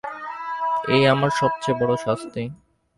এই 0.93 1.03
আমার 1.13 1.31
সব 1.39 1.51
চেয়ে 1.61 1.79
শাস্তি। 2.05 2.43